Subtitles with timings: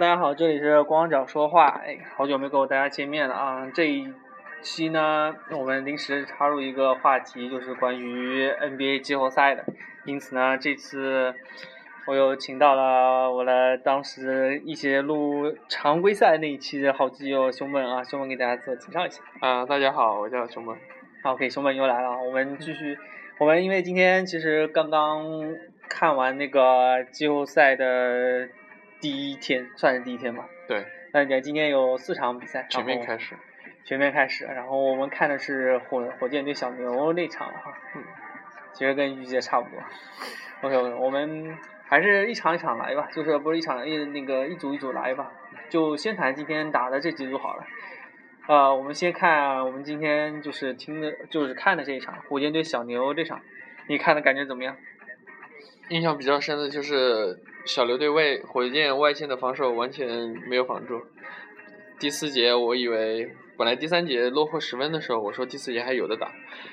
[0.00, 1.78] 大家好，这里是光脚说话。
[1.84, 3.70] 哎，好久没跟大家见面了啊！
[3.74, 4.10] 这一
[4.62, 9.62] 期呢，我们临时插入一个话题，就是关于 NBA 季后赛的。
[10.06, 11.34] 因此呢，这次
[12.06, 19.22] 我又请到了我的当时一起录常规赛那一期的好基友熊本啊，熊本给大家自我介绍一下。
[19.40, 20.74] 啊，大家好，我叫熊本。
[21.22, 22.96] 好，OK，熊本又来了，我们继续。
[23.36, 25.26] 我们因为今天其实刚刚
[25.90, 28.48] 看完那个季后赛的
[29.00, 30.48] 第一天，算是第一天吧。
[30.68, 33.34] 对，那你今天有四场比赛，全面开始。
[33.82, 38.04] 全面开始，然后我们看的是火火箭对小牛那场哈，嗯，
[38.74, 39.78] 其实跟预计的差不多。
[40.62, 41.56] OK OK，我们
[41.86, 45.32] 还是一场一场来吧，就是不是一场一那个一组一组来吧，
[45.70, 47.66] 就先谈今天打的这几组好了。
[48.46, 53.40] 呃，我们先看我们今天就是听的，就是看的这一场火箭对小牛这场，
[53.88, 54.76] 你看的感觉怎么样？
[55.88, 60.08] 印象比较深的就是小刘对外火箭外线的防守完全
[60.48, 61.02] 没有防住。
[61.98, 66.32] 第四节我以为本来第三节落后十分的时候，我说第四节还有的打，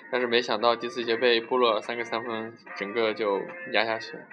[0.09, 3.41] 但是没想到第四节被布洛尔三个三分整个就
[3.73, 4.23] 压下去了。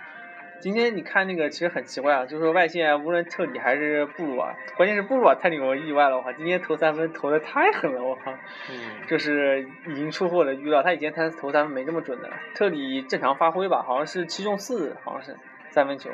[0.61, 6.33] 今天你看那个其实很奇怪啊，就是说外线无论特里还是布鲁尔，关键是布鲁尔太令我意外了，我靠！
[6.33, 8.33] 今天投三分投的太狠了，我靠！
[8.71, 12.31] 嗯，就是已经出乎我的预料，他以前他投三分没这么准的。
[12.55, 15.37] 特里正常发挥吧，好像是七中四，好像是
[15.71, 16.09] 三分球。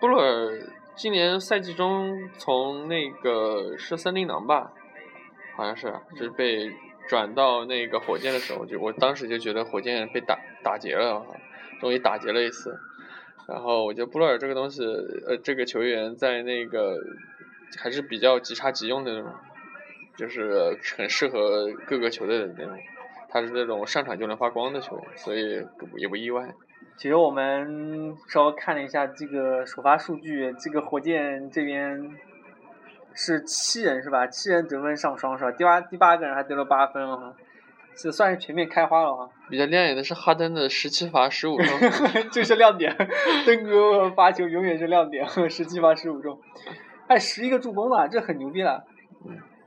[0.00, 0.60] 布洛尔
[0.94, 4.72] 今年赛季中从那个是森林狼吧，
[5.56, 6.72] 好像是，就是被
[7.08, 11.26] 转到那个火箭的时候，就我当时就觉得火箭被打打劫了，
[11.80, 12.78] 终于打劫了一次。
[13.48, 14.84] 然后我觉得布洛尔这个东西，
[15.26, 16.96] 呃，这个球员在那个
[17.78, 19.32] 还是比较即插即用的那种，
[20.16, 22.78] 就是很适合各个球队的那种，
[23.28, 26.54] 他是那种上场就能发光的球员，所以也不意外。
[26.98, 32.10] 其实我们稍微看了一下这个首发数据，这个火箭这边
[33.14, 34.26] 是七人是吧？
[34.26, 35.52] 七人得分上双是吧？
[35.52, 37.36] 第八第八个人还得了八分了哈，
[37.94, 39.30] 是算是全面开花了哈。
[39.48, 41.66] 比较亮眼的是哈登的十七罚十五中，
[42.32, 42.92] 这是亮点，
[43.46, 46.40] 登哥发球永远是亮点，十七罚十五中，
[47.08, 48.82] 还十一个助攻了，这很牛逼了。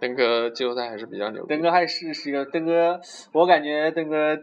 [0.02, 1.46] 登哥季后赛还是比较牛。
[1.46, 3.00] 登哥还是十一个登哥，
[3.32, 4.38] 我感觉登哥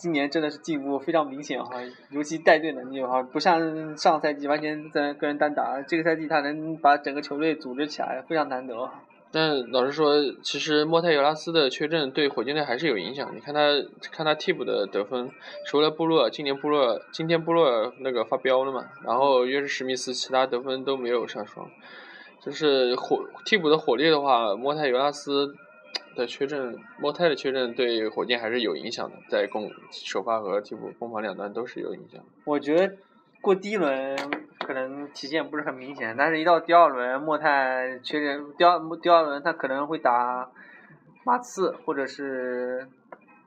[0.00, 1.76] 今年真的是进步非常明显哈，
[2.10, 8.88] 尤其带队能力哈，不像上赛季完全在个人单打，这个赛季他能把整个球队组织起来，非常难得。
[9.30, 13.30] 但老实说，其实莫泰尤拉斯的缺阵对火箭队还是有影响。
[13.34, 13.60] 你看他
[14.10, 15.30] 看他替补的得分，
[15.66, 21.70] 除了布洛尔，今年布洛尔今天布洛尔那个发飙了嘛，然后约什史密斯其他得分都没有上双。
[22.40, 25.54] 就是火替补的火力的话，莫泰尤拉斯
[26.16, 32.20] 的缺阵，莫泰的缺阵对火箭还是有影响的，在攻首发和替补攻防两端都是有影响。
[32.44, 32.96] 我觉得
[33.40, 34.16] 过第一轮
[34.58, 40.50] 可能体现不是很明显，但是一到第二轮，莫泰缺阵，第二第二轮他可能会打
[41.24, 42.88] 马刺或者是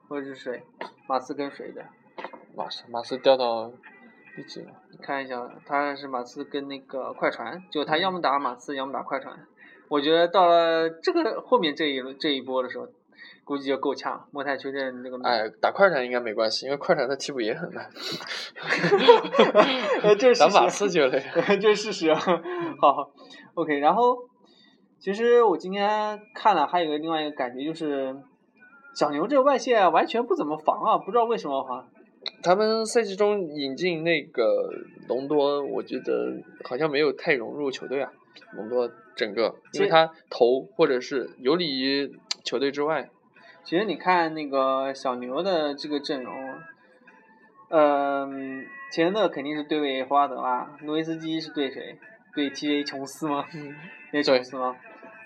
[0.08, 0.64] 或者是谁，
[1.08, 1.86] 马刺跟谁的？
[2.56, 3.72] 马刺马刺掉到
[4.36, 4.72] 第几了？
[5.02, 9.46] 看一下，他是马刺跟那个快船，就他要么打马刺，要么打快船。
[9.94, 12.88] 我觉得到了这个后面这一轮这一波的时候，
[13.44, 14.28] 估计就够呛。
[14.32, 17.86] 莫泰缺阵那个，哎，打快船应该没关系，因为快船的替补也很难。
[20.02, 21.24] 呃，这是打事实马刺就累。
[21.62, 22.20] 这是事实啊。
[22.82, 23.12] 好
[23.54, 23.78] ，OK。
[23.78, 24.18] 然后，
[25.00, 28.16] 其实我今天看了，还有一个另外一个感觉就是，
[28.96, 31.86] 小牛这个外线完全不怎么防啊，不知道为什么哈。
[32.42, 34.72] 他们赛季中引进那个
[35.08, 38.12] 隆多，我觉得好像没有太融入球队啊。
[38.54, 42.12] 隆多整个，因为他投或者是游离于
[42.44, 43.10] 球队之外。
[43.64, 46.60] 其实你看那个小牛的这个阵容，
[47.70, 51.98] 嗯、钱德勒肯定是对位霍华德啊，诺维斯基是对谁？
[52.36, 52.84] 对 T.J.
[52.84, 53.46] 琼斯吗？
[53.54, 53.76] 嗯，
[54.12, 54.76] 那琼斯吗？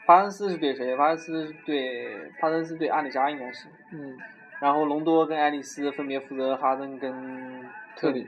[0.06, 0.95] 帕森斯是对谁？
[0.95, 3.68] 帕森斯是对帕森斯对阿里扎应该是。
[3.92, 4.18] 嗯，
[4.60, 7.65] 然后隆多跟爱丽丝分别负责哈登跟
[7.95, 8.27] 特里。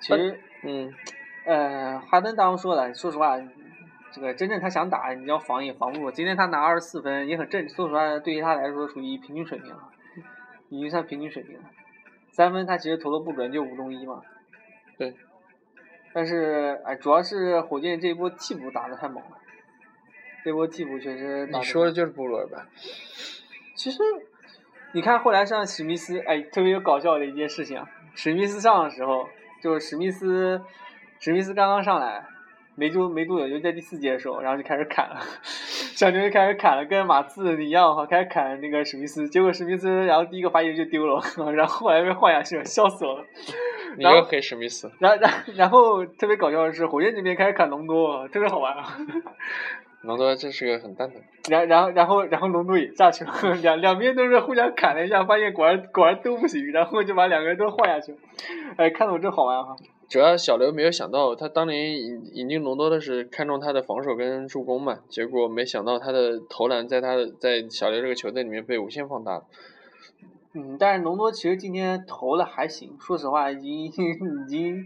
[0.00, 0.92] 其实，嗯，
[1.44, 3.36] 呃，哈登当时说了，说实话，
[4.12, 6.10] 这个真正他想打，你要防也防不住。
[6.10, 9.88] 今天他拿二十四分也很正，说实话，对于他来说属于平均水平了，
[10.68, 11.64] 已经算平均水平了。
[12.30, 14.22] 三分他其实投的不准，就五中一嘛。
[14.96, 15.14] 对。
[16.14, 19.38] 但是，哎，主要是火箭这一波替补打的太猛了，
[20.44, 22.66] 这波替补确实你说的就是布鲁尔吧？
[23.74, 23.98] 其实
[24.92, 29.26] 你看后来上史密斯，哎，特别有搞笑的一件事情啊，史密斯上的时候，
[29.62, 30.60] 就是史密斯，
[31.24, 32.24] 史密斯刚刚上来，
[32.74, 35.20] 没多没多久，就在第四节的时候，然后就开始砍了，
[35.94, 41.22] 小牛就开始砍了，跟马刺一样哈，开始砍那个史密斯，结果史密斯然后第一个发现就丢了，
[41.54, 43.24] 然后后来被换下去了，笑死我了。
[43.96, 48.82] 你又黑史密斯，然后然后然后特别搞笑的是，火箭这边开始砍隆多，特别好玩啊。
[50.02, 51.22] 隆多这是个很蛋疼。
[51.48, 53.32] 然然后然后然后隆多也下去了，
[53.62, 58.18] 两两边都是互相砍了一下，发现果然果然都不行，然后就把两个人都换下去了。
[58.78, 59.76] 哎，看得我真好玩哈。
[60.08, 69.44] 主要小刘没有想到，他当年引引进隆多的是看中他的防守跟助攻嘛，结果没想到他的投篮在他的在小刘这个球队里面被无限放大了。
[70.54, 74.04] 嗯，但是隆多其实今天投的还行，说实话，已经
[74.44, 74.84] 已经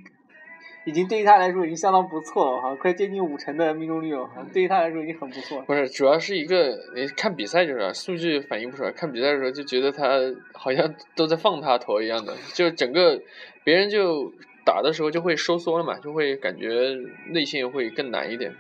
[0.85, 5.65] 已经对于他来说已经相当不错了哈，快接近五成的命中率了哈，对于他来说已经很不错了。
[5.65, 10.07] 不是，主要是一个你看比赛就是数据反映不出来，看比赛的时候就觉得他
[10.53, 13.21] 好像都在放他投一样的，就整个
[13.65, 14.33] 别人就
[14.67, 16.95] 打的时候就会收缩了嘛，就会感觉
[17.31, 18.53] 内线会更难一点。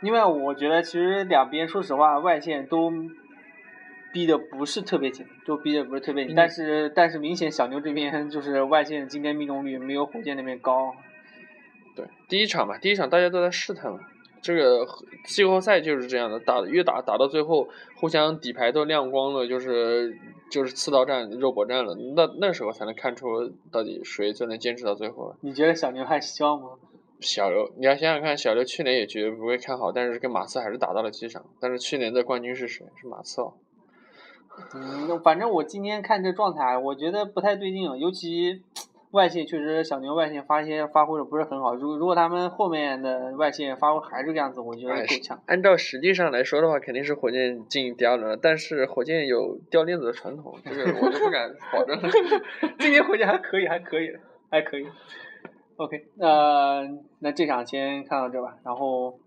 [0.00, 2.92] 另外我觉得其实两边说实话外线都
[4.12, 10.94] 逼的不是特别紧，都逼的不是特别紧，嗯但是但是明显小牛这边 就是外线今天命中率没有火箭那边高。
[11.96, 14.00] 对，第一场嘛，第一场大家都在试探嘛。
[14.42, 14.86] 这个
[15.24, 20.16] 季后赛就是这样的，打越打打到最后，互相底牌都亮光了，就是
[20.50, 21.94] 就是刺刀战、肉搏战了。
[22.16, 25.34] 那那时候才能看出到底谁最能坚持到最后。
[25.40, 26.70] 你觉得小牛还有希望吗？
[27.20, 31.44] 小刘，你要想想看，小刘去年也绝对不会看好，但是跟马刺还是打到了机场。
[31.60, 32.86] 但是去年的冠军是谁？
[32.96, 33.52] 是马刺哦。
[34.74, 38.62] 嗯，反正我今天看这状态，我觉得不太对劲，尤其
[39.12, 41.74] 外线确实小牛外线发现发挥的不是很好。
[41.74, 45.42] 如如果他们后面的外线发挥还是这个样子，我觉得哎够呛。
[45.46, 48.38] 按照实际上来说的话，肯定是火箭进第二轮了。
[48.40, 52.08] 但是火箭有掉链子的传统，这个我就不敢 保证了。
[52.78, 54.12] 今年火箭还可以，还可以，
[54.50, 54.86] 还可以。
[55.76, 56.86] OK，那
[57.20, 59.18] 那这场先看到这吧，然后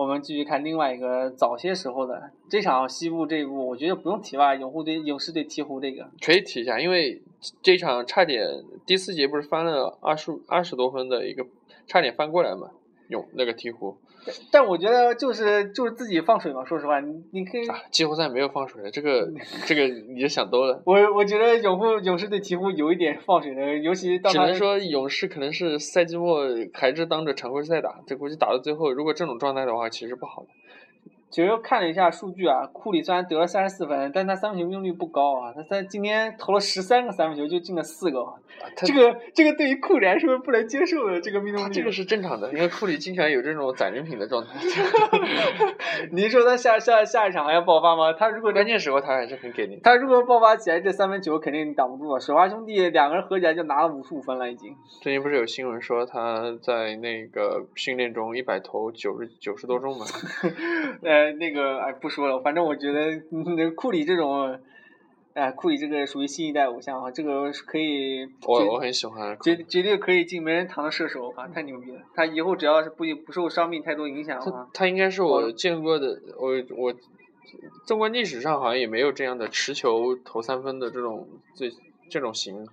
[0.00, 7.20] 我们继续看另外一个早些时候的这场西部这一部，我觉得不用提吧，勇士队勇士队鹈鹕这个，可以提一下，因为
[7.60, 11.44] 这场差点第四节不是翻了二十二十多分的一个，
[11.86, 12.70] 差点翻过来嘛，
[13.10, 13.96] 勇那个鹈鹕
[14.52, 19.30] 但我觉得就是就是自己放水嘛，说实话，你你可以，啊，季后赛没有放水的，这个
[19.66, 20.82] 这个你就想多了。
[20.84, 30.48] 我我觉得勇士勇士对鹈鹕有一点放水的，尤其到他只能说勇士可能是赛季末还是当着常规赛打，这估计打到最后，如果这种状态的话，其实不好的。
[31.30, 38.24] 其实看了一下数据啊，库里虽然得了三十四分，但他三分球命中率不高啊，他在今天投了十三个三分球就进了四个，
[38.76, 41.72] 他这个这个对于库里来说不能接受的这个命中率。
[41.72, 44.58] 这个是正常的，因为库里经常有这种攒人品的状态，
[46.10, 48.12] 您说他下下下一场还要爆发吗？
[48.12, 49.78] 他如果关键时候他还是很给力。
[49.84, 52.18] 他如果爆发起来，这三分球肯定挡不住啊。
[52.18, 54.74] 首发兄弟两个人合起来就拿了五十五分了，已经。
[55.00, 60.04] 最近不是有新闻说他在那个训练中一百投九十九十多中嘛？
[61.02, 64.58] 呃， 那个哎，不说了，反正我觉得嗯库里这种，
[65.34, 69.36] 哎，库里这个属于新一代偶像啊，这个是可以我我很喜欢。
[69.40, 72.00] 绝绝对可以进没人堂的射手啊，太牛逼了！
[72.14, 76.94] 他以后只要是不不受伤病太多影响的他话，他应该是我我见过的，我我
[77.84, 81.70] 纵观历史上好像也没有这样的持球投三分的这种这
[82.10, 82.66] 这种型，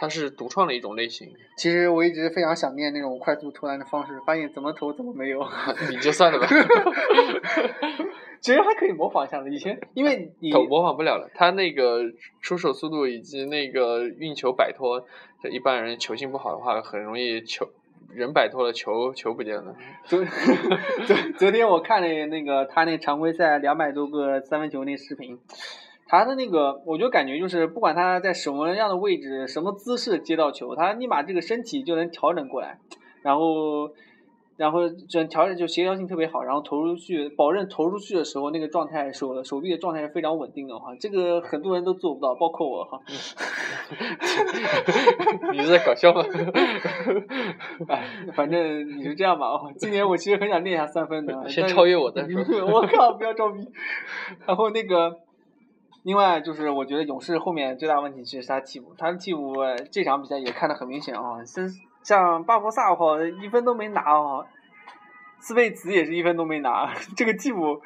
[0.00, 1.32] 它是独创的一种类型。
[1.56, 5.40] 其实我一直非常想念那种快速投篮的方式，发现怎么投怎么没有。
[5.88, 6.46] 你就算了吧，
[8.42, 11.30] 其实还可以模仿一下的，以前因为你投模仿不了了。
[11.34, 12.00] 他那个
[12.42, 15.06] 出手速度以及那个运球摆脱，
[15.50, 17.68] 一般人球性不好的话，很容易球
[18.10, 19.74] 人摆脱了，球球不见了。
[20.04, 20.24] 昨
[21.06, 25.38] 昨昨天我看了那个他那常规赛两百多个三分球那视频，
[26.08, 32.78] 他的那个我就感觉就是不管他在什么样的位置、什么姿势接到球，他立马这个身体就能调整过来，
[33.22, 33.90] 然后
[34.56, 43.00] 然后这调整就协调性特别好，然后投出去，保证投出去的时候那个状态手手臂的状态是非常稳定的哈，这个很多人都做不到，包括我哈。
[45.52, 46.24] 你是在搞笑吗？
[47.88, 49.46] 哎，反正你就这样吧。
[49.46, 53.68] 哦今年我其实很想练一下三分的，先超越我再说 我靠，不要装逼。
[54.46, 55.18] 然后那个，
[56.06, 59.56] 另外就是我觉得勇士后面最大问题其实是他替补，他的替补
[59.90, 61.68] 这场比赛也看得很明显啊，像
[62.04, 64.46] 像巴博萨哈一分都没拿啊，
[65.40, 67.82] 斯贝茨也是一分都没拿， 这个替补，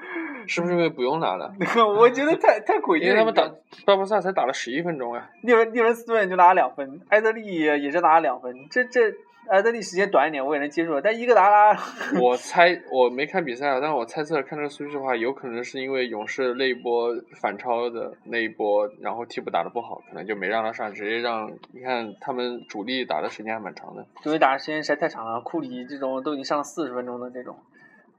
[0.46, 1.50] 是不是因为不用拿了？
[1.98, 3.06] 我觉得太太诡异了。
[3.06, 3.50] 因为他们打
[3.86, 5.30] 巴博萨才打了十一分钟啊。
[5.42, 9.10] 利文利文斯顿就拿了两分，埃德利也是拿了两分，这这
[9.48, 11.76] 艾德利时间短一点我也能接受，但伊戈达拉，
[12.20, 24.06] 我猜我没看比赛啊，但我猜测看这个数据的话，有可能是因为勇士那一波反超的那一波，然后替补打的不好，可能就没让他上，直接让你看他们主力打的时间还蛮长的。
[24.22, 27.56] 主力打的时间实在太长了，库里这种都已经上四十分钟的这种，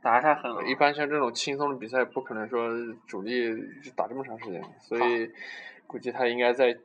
[0.01, 0.61] 打的太狠了。
[0.65, 2.67] 一般像这种轻松的比赛，不可能说
[3.07, 3.55] 主力
[3.95, 5.31] 打这么长时间，所以
[5.87, 6.75] 估计他应该在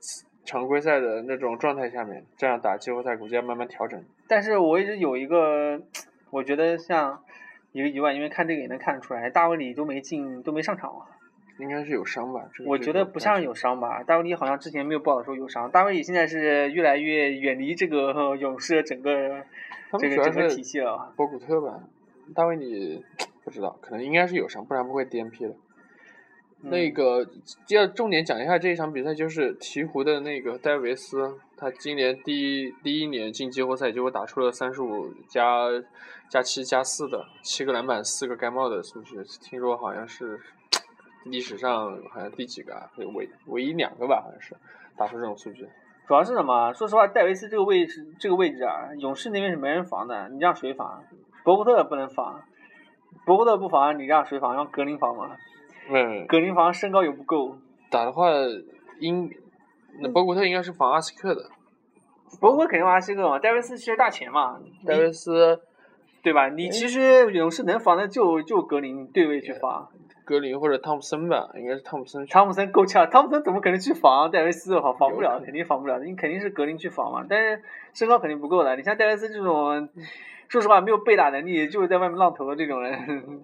[0.44, 4.00] 常规赛的那种状态下面，这样打季后赛估计要慢慢调整。
[4.28, 5.80] 但是我一直有一个，
[6.30, 7.22] 我觉得像
[7.72, 11.06] 一个疑问，因为看这个也能看得出来，大卫里都没进，都没上场啊。
[11.58, 12.44] 应该是有伤吧？
[12.52, 19.42] 这个我觉得不像有伤吧，大卫里好像之前没有报道说有伤，大卫里现在是越来越远离这个呃 勇士的整个
[19.98, 21.14] 这个整个体系了。
[21.16, 21.80] 博古特吧，
[22.34, 23.02] 大卫里
[23.42, 25.54] 不知道，可能应该是有伤，不然不会 DNP 的。
[26.70, 27.26] 那嗯个
[27.68, 35.68] 要重点讲一下这一场比赛，就是鹈鹕的那个戴维斯，他今年第一第一年进季后赛，结果打出了三十五加
[36.28, 40.40] 加七加四的七个篮板四个盖帽的数据，听说好像是
[41.24, 44.56] 历史上好像第几个啊，唯唯一两个吧，好像是
[44.96, 45.68] 打出这种数据。
[46.06, 46.72] 主要是什么？
[46.72, 51.02] 说实话，戴维斯这个位置，这个位置啊，勇士那边是没人防的，你让谁防？
[51.42, 52.42] 博古特不能防，
[53.24, 54.54] 博古特不防，你让谁防？
[54.54, 55.36] 让格林防吗？
[55.88, 57.56] 嗯，格林防身高又不够，
[57.90, 58.28] 打的话
[59.00, 59.30] 应
[60.00, 61.50] 那博古特应该是防阿西克的，
[62.40, 65.62] 博古特肯定防阿西克嘛，戴维斯其实大前嘛，戴维斯。
[66.22, 66.48] 对吧？
[66.48, 69.88] 你其实勇士能防的就就格林对位去防，
[70.24, 72.26] 格林或者汤普森吧，应该是汤普森。
[72.26, 74.92] 汤普森够呛，汤普森怎么可能去防戴维斯好？
[74.92, 77.24] 防不了，肯定防不了的，你肯定是格林去防嘛。
[77.28, 77.62] 但是
[77.94, 79.88] 身高肯定不够的，你像戴维斯这种，
[80.48, 82.92] 说实话没有被打能力，就是在外面浪投的这种人，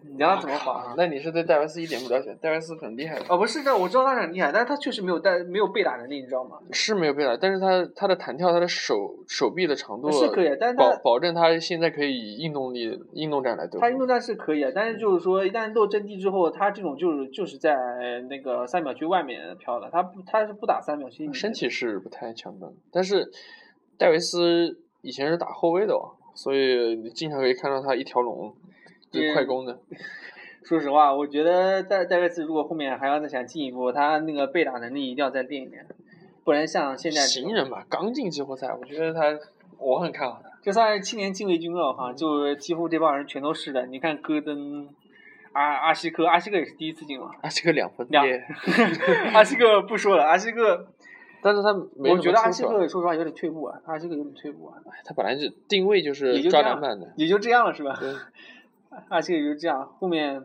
[0.04, 0.94] 你让他怎么防啊？
[0.96, 2.36] 那你是对戴维斯一点不了解？
[2.40, 6.58] 戴维斯很厉害的，哦，不是这，我知道他很厉害，但是他确实没有带没有被打能力，你知道吗？
[6.70, 13.80] 是没有被打，但是他他的弹跳，他的手手臂的长度是可以，但是他保保证他现在可以以运动力运动战来对付。
[13.80, 17.76] 他运动战是可以，但是就是说一旦落阵地之后，他这种就是就是在
[18.28, 23.30] 那个三秒区外面飘的，他不他是不打三秒区身体是不太强的，但是
[23.98, 28.54] 戴维斯以前是打后卫的哦，所以你经常可以看到他一条龙，
[29.10, 29.78] 就是快攻的。
[30.64, 35.84] 说实话，我觉得戴戴维斯如果后面还要再想进一步，他那个被打能力一定要再练一练，
[36.44, 39.36] 不然像现在行人吧，刚进季后赛，我觉得他
[39.78, 40.50] 我很看好他。
[40.62, 43.86] 就算是青年禁卫军了哈，就几乎这帮人全都是的。
[43.86, 44.88] 你看戈登、
[45.50, 48.24] 阿阿西克，阿西克也是第一次进嘛，阿西克两分两，
[49.34, 50.86] 阿西克不说了，阿西克，
[51.42, 57.12] 但是他没我觉得阿西么出手克说实话有点退步啊，阿西克有点退步啊，他本来就定位就是抓也就这样篮板的。
[57.16, 57.96] 也就这样了是吧？
[57.98, 58.14] 对，
[59.08, 60.42] 阿西克也就这样，后面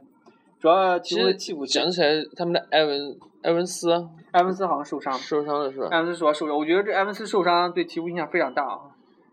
[0.60, 5.88] 主要其实替补讲起来，他们的埃文埃文斯啊埃文斯好像受伤，受伤了是吧？
[5.92, 8.80] 埃文斯主要受伤，我觉得这埃文斯受伤对鹈鹕影响非常大啊。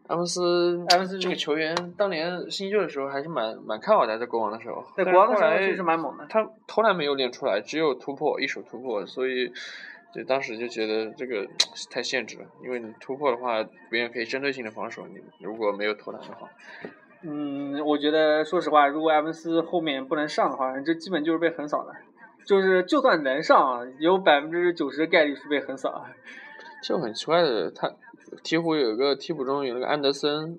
[0.08, 4.84] 埃文斯，埃文斯这个球员当年新秀的时候还是蛮蛮看好他，在国王的时候。
[4.94, 9.50] 在国王的时候确实蛮猛的，他投篮没有练出来，只有突破，一手突破，所以
[10.14, 11.46] 就当时就觉得这个
[11.90, 16.48] 太限制了，因为你突破的话，别人可以针对性的防守你，如果没有投篮的话，
[17.22, 21.94] 嗯，我觉得说实话，如果埃文斯后面不能上的话，这基本就是被横扫了。
[22.44, 26.04] 就是就算能上，有百分之九十的概率是被横扫。
[26.82, 27.88] 就很奇怪的，他
[28.42, 30.58] 鹈鹕有一个替补中有那个安德森，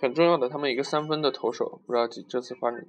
[0.00, 2.86] 很重要的他们一个三分的投手，不知道这这次发展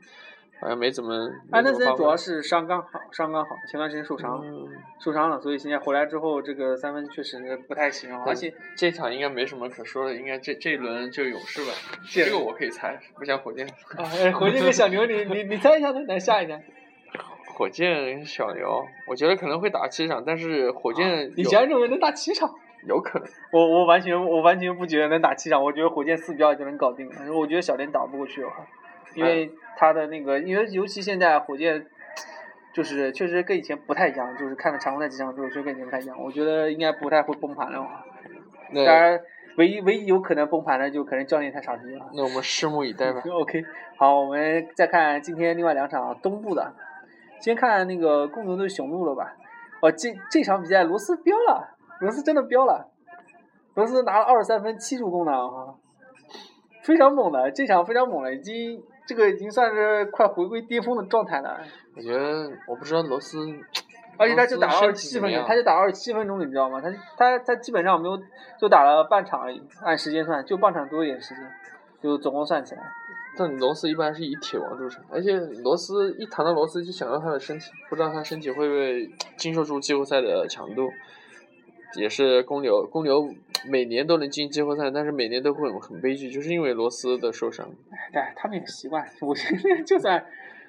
[0.60, 1.30] 好像没怎么。
[1.52, 4.68] 安德森主要是是伤刚好，伤刚好，前段时间受伤，嗯，
[5.00, 11.72] 受伤了，所以现在回来之后，这个三分确实不太行，而且这场应该没什么可说的，应该这这一轮就勇士吧，
[12.12, 13.68] 这这个我可以猜，不像火箭。
[13.68, 16.00] 啊，哎火箭跟小牛，你你你猜一下呢？
[16.08, 16.60] 来下一下。
[17.56, 22.54] 火箭小牛，我觉得可能会打七场，但是火箭啊你有竟然认为能打七场？
[22.86, 23.28] 有可能。
[23.52, 27.34] 我我完全我完全不觉得能打七场，我觉得火箭四比二就能搞定了。
[27.34, 28.56] 我觉得小林打不过去的话，
[29.16, 31.86] 因为他的那个，因为尤其现在火箭，
[32.74, 36.16] 就是确实跟以前不太一样，就是看了常规赛几场之后，就跟以前不太一样。
[36.22, 37.80] 我觉得应该不太会崩盘了。
[37.80, 37.90] 当
[38.72, 39.22] 那然，
[39.58, 42.06] 唯一唯一有可能崩盘的，就可能教练太傻逼了。
[42.14, 43.22] 那我们拭目以待吧。
[43.32, 43.64] OK，
[43.98, 46.74] 好，我们再看今天另外两场东部的，
[47.40, 49.36] 先看那个公牛对雄鹿了吧。
[49.82, 52.90] 哦，这这场比赛罗斯飙了，罗斯真的飙了，
[53.76, 55.76] 罗斯拿了二十三分七助攻呢啊，
[56.82, 61.60] 非常猛的，这场非常猛了，已经这个已经算是快回归巅峰的状态了。
[61.96, 63.40] 我觉得我不知道罗斯，
[64.18, 66.82] 而且他就打了二十七分钟，他就打二十七分钟，你知道吗？
[66.82, 68.20] 他他他基本上没有，
[68.60, 71.44] 就打了半场而已，按时间算，就半场多一点时间，
[72.02, 72.82] 就总共算起来。
[73.38, 80.90] 但罗斯一般是以铁王著称，而且罗斯一谈到罗斯就想到他的身体，不知道他身体会不会经受住季后赛的强度。
[81.96, 83.30] 也是公牛，公牛
[83.68, 87.68] 每年都能进季后赛，但是每年都会很很悲剧，就是因为罗斯的受伤。
[88.12, 89.08] 对，他们也习惯。
[89.22, 90.26] 我觉得就算，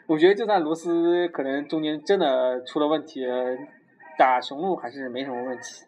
[0.06, 3.24] 我觉得就算罗斯可能中间真的出了问题，
[4.18, 5.84] 打雄鹿还是没什么问题。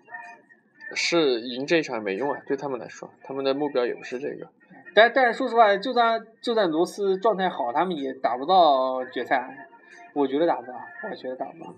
[0.95, 4.49] 是赢这一场没用啊，对他们来说，他们的目标也不是这个。
[4.95, 9.69] 但但是说实话，就算就算罗斯状态好，他们也打不到决赛。
[10.15, 10.73] 我觉得打不到，
[11.11, 11.73] 我觉得打不到。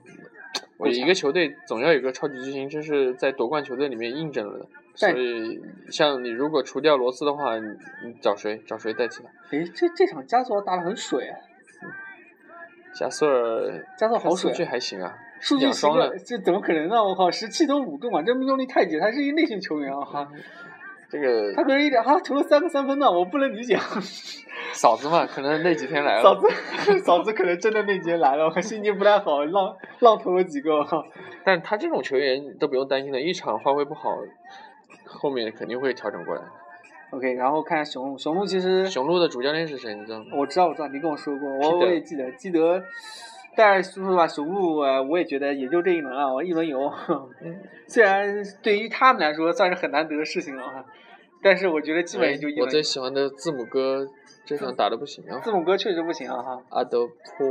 [0.81, 4.67] 我一个球队总要有个超级巨星，这是在夺冠球队里面印证了的。
[4.95, 5.61] 所以，
[5.91, 7.67] 像你如果除掉罗斯的话，你
[8.05, 8.61] 你找谁？
[8.67, 9.57] 找谁代替他？
[9.57, 11.39] 诶，这这场加索尔打得很水啊。
[12.95, 14.51] 加索尔，加索尔好水。
[14.51, 15.17] 数据还行啊。
[15.39, 17.03] 数据行了，这怎么可能呢？
[17.03, 20.29] 我靠，十七投五中啊，这命中率太低，他是一内线球员啊哈。
[21.11, 21.53] 这个。
[21.55, 23.77] 他可能一点，哈，投了三个三分呢，我不能理解。
[24.73, 26.23] 嫂子嘛，可能那几天来了。
[26.23, 26.47] 嫂子，
[27.01, 30.87] 嫂子可能真的那几天来了，我心情不太好，浪浪投了几个。
[31.45, 34.17] 但他这种球员都不用担心的，一场发挥不好，
[35.07, 36.43] 后面肯定会调整过来。
[37.11, 38.87] OK，然后看雄鹿，雄鹿其实。
[38.87, 39.95] 雄鹿的主教练是谁？
[39.95, 40.27] 你知道吗？
[40.33, 42.81] 我知道，我知道，你跟我说过，我我也记得，记得。
[43.57, 44.79] 但是说实话，雄鹿
[45.11, 46.91] 我也觉得也就这一轮啊，我一轮游。
[47.87, 50.85] 虽然对于他们来说算是很难得的事情了，
[51.43, 52.67] 但是我觉得基本也就一轮。
[52.67, 54.07] 我最喜欢的字母哥。
[54.43, 55.39] 这场打的不行啊！
[55.39, 56.43] 字母哥确实不行啊！
[56.43, 57.47] 哈，阿德托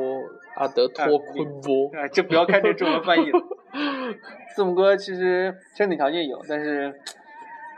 [0.56, 3.40] 阿德托昆波，啊，就不要看这中文翻译了。
[4.54, 6.94] 字母哥其实身体条件有，但是。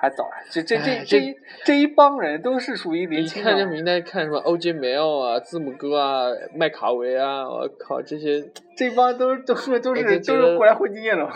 [0.02, 0.34] 还早啊！
[0.50, 3.40] 这这这这一这一帮人都是属于年轻。
[3.40, 8.44] 你看这名单，看什么 OJ 梅奥啊、字母哥啊、麦卡维啊，我靠，这些
[8.76, 11.32] 这帮都都是都是 都是过来混经验的，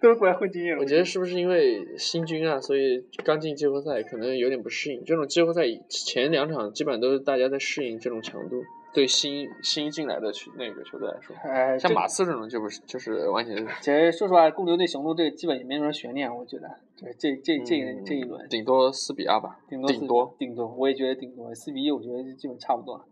[0.00, 0.80] 都是过来混经验的。
[0.80, 5.04] 我觉得是不是因为新军啊，所以刚进季后赛可能有点不适应。
[5.04, 8.62] 这种季后赛前两场基本上都是大家在适应这种强度。
[8.92, 13.64] 对新新进来的球那个球队来说，哎，像马刺这种就不是，就是完全。
[13.80, 16.68] 其实说实话，公牛对雄鹿这个基本也没什么悬念，我觉得。
[17.00, 18.46] 对，这这这这一轮。
[18.48, 19.58] 顶多四比二吧。
[19.68, 19.90] 顶多。
[19.90, 20.34] 顶多。
[20.38, 21.54] 顶多，我也觉得顶多。
[21.54, 23.02] 四比一，我觉得基本差不多。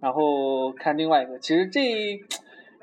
[0.00, 1.80] 然后看另外一个，其实这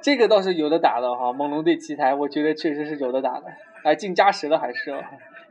[0.01, 3.47] 这个倒是有的打的哈，猛龙对奇才，我觉得确实是有的打的。
[3.83, 4.91] 哎，进加时了还是？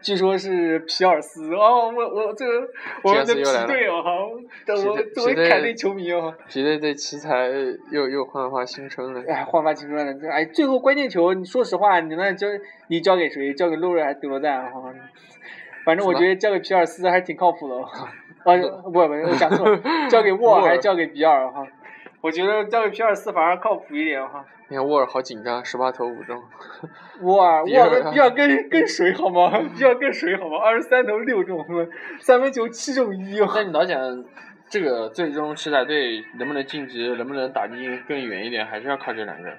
[0.02, 2.66] 据说是皮尔斯哦，我我这个
[3.02, 4.10] 我们的皮队哦哈，
[4.74, 7.50] 我作为凯队球迷哦，皮队对奇才
[7.90, 9.22] 又又焕发新春了。
[9.28, 10.30] 哎，焕发青春了！
[10.30, 12.46] 哎，最后关键球，你说实话，你那交
[12.88, 13.52] 你交给谁？
[13.52, 14.70] 交给洛瑞还是德罗赞？
[14.72, 14.82] 哈，
[15.84, 17.76] 反正我觉得交给皮尔斯还是挺靠谱的。
[18.44, 21.50] 啊，不不，我讲错了，交给沃尔还是交给比尔？
[21.50, 21.66] 哈。
[22.20, 24.44] 我觉得交给皮尔斯反而靠谱一点哈。
[24.68, 26.40] 你看沃尔好紧张，十八投五中。
[27.22, 29.50] 沃尔 沃尔比尔更更水好吗？
[29.76, 30.58] 比尔更水好吗？
[30.62, 31.64] 二十三投六中，
[32.20, 33.40] 三分球七中一。
[33.40, 34.24] 那你老讲
[34.68, 39.58] 这个最终奇才队能不能晋级，能不能打进更远一点，还是要靠这两个人。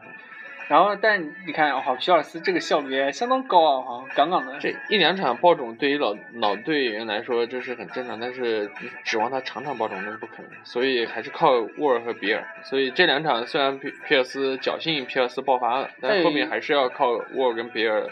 [0.71, 4.57] 然后，但你看，哈，皮尔斯这个效率相当高啊，哈，杠杠的。
[4.57, 8.71] 这一两场爆种对于老老队员来说这是很正常，但是
[9.03, 12.41] 指望他场场爆种那是不可能，所以还是靠沃尔和比尔。
[12.63, 18.07] 所以这两场虽然皮皮尔斯侥幸皮尔斯爆发了，但后面还是要靠沃尔跟比尔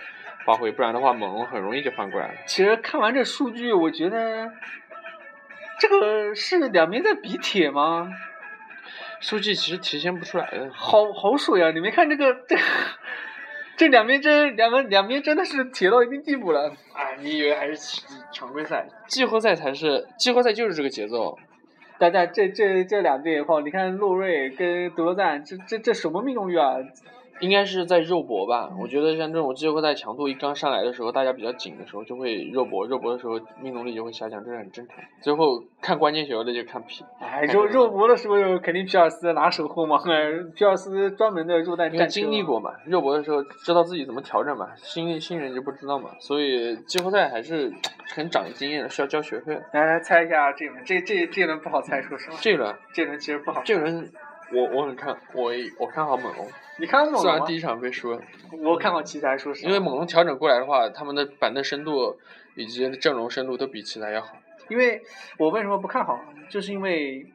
[0.46, 2.34] 发挥，不然的话猛龙很容易就翻过来了。
[2.46, 4.52] 其实看完这数据，我觉得
[5.80, 8.12] 这个是两边在比铁吗？
[9.20, 11.72] 数据其实体现不出来的，好好水啊！
[11.72, 12.58] 你没看这个这
[13.76, 16.74] 这两边真两个两边真的是铁到一定地步了。
[16.94, 18.02] 哎，你以为还是
[18.32, 18.88] 常规赛？
[19.08, 21.38] 季后赛才是季后赛就是这个节奏。
[21.98, 26.78] 大家这这这两队哦，你看洛瑞跟德罗赞，这这这什么命中率啊？
[27.40, 34.98] 应该是在肉搏吧，我觉得像这种季后赛强度一刚上来的时候，大家比较紧的时候就会肉搏，肉搏的时候命中率就会下降，这是很正常。
[35.22, 37.06] 最后看关键球的就看皮。
[37.20, 39.98] 哎，肉肉搏的时候肯定皮尔斯拿手后嘛，
[40.56, 47.72] 皮尔斯专门的肉弹战经历过嘛，肉搏的时候知道自己怎么调整嘛，新新人就不知道嘛，所以季后赛还是
[48.16, 49.58] 很长经验的，需要交学费。
[49.72, 52.38] 来来猜一下这轮，这这这轮不好猜，说实话。
[52.42, 53.62] 这轮，这轮其实不好。
[53.64, 54.12] 这轮。
[54.52, 56.48] 我我很看我我看好猛龙，
[56.80, 58.22] 你看猛龙虽然第一场被输了，
[58.64, 59.68] 我看好奇才，说实话。
[59.68, 62.18] 因为猛龙调整过来的话，他们的板凳深度
[62.56, 64.36] 以及阵容深度都比奇才要好。
[64.70, 65.02] 因为
[65.38, 66.20] 我为什么不看好？
[66.50, 67.26] 就是因为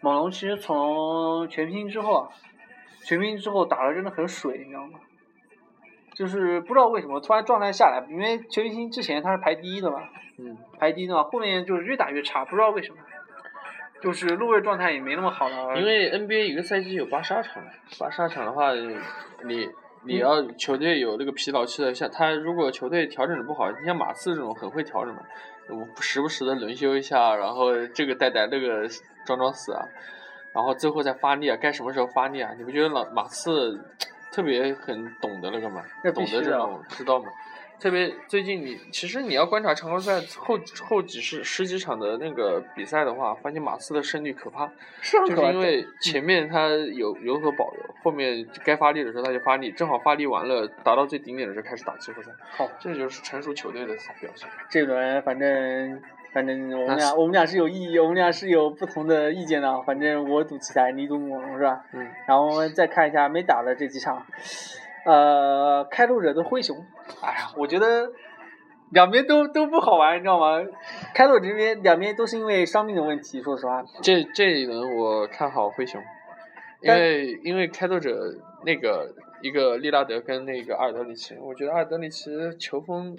[0.00, 2.28] 猛龙其实从全明星之后啊，
[3.04, 5.00] 全明星之后打的真的很水，你知道吗？
[6.14, 10.02] 就是不知道为什么突然状态下来，因为全明星之前他是排第一的嘛，
[10.38, 12.98] 嗯，排第一的嘛，后面就是越打越差，不知道为什么。
[14.02, 15.78] 就是路位状态也没那么好了。
[15.78, 17.62] 因为 NBA 一个赛季有八十二场，
[17.98, 18.72] 八十二场的话，
[19.44, 19.68] 你
[20.04, 25.22] 你要球队有那个疲劳期的，像他如果球队调整的不好，你像马刺这种很会调整嘛，
[25.68, 28.86] 我时不时的轮休一下，然后这个带带那个
[29.24, 29.80] 装装死啊，
[30.52, 32.50] 然后最后再发力啊，该什么时候发力啊？
[32.58, 33.78] 你不觉得老马刺
[34.32, 35.82] 特别很懂得那个吗？
[36.12, 37.26] 懂得这种知道吗？
[37.82, 54.48] 特别最近你其实你要观察常规赛后后几十十几场的那个比赛的话，发现马刺的胜率可怕，是啊就是因为前面他有有所保留，后面该发力的时候他就发力，正好发力完了达到最顶点的时候开始打季后赛，好，这就是成熟球队的表现。
[54.70, 56.00] 这轮反正
[56.32, 59.82] 反正我们俩我们俩是有意义，我们俩是有不同的意见的啊。
[59.84, 61.84] 反正我赌奇才，你赌猛龙是吧？
[61.94, 64.24] 嗯，然后我们再看一下没打的这几场，
[65.04, 66.76] 呃，开拓者的灰熊，
[67.20, 68.12] 哎呀，我觉得
[68.90, 70.62] 两边都都不好玩，你知道吗？
[71.14, 73.82] 开拓者这边两边都是因为伤病的问题，说实话。
[74.00, 76.00] 这这一轮我看好灰熊，
[76.82, 78.32] 因为因为开拓者
[78.64, 83.16] 那个一个利拉德跟那个阿尔德里奇，我觉得阿尔德里奇球风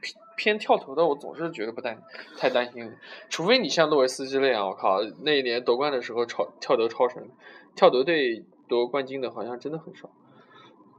[0.00, 1.98] 偏偏跳投的，我总是觉得不担
[2.38, 2.92] 太担心，
[3.28, 7.28] 除非你像诺维斯基那样，我靠，那一年夺冠的时候超跳投超神，
[7.74, 10.08] 跳投队夺冠军的好像真的很少。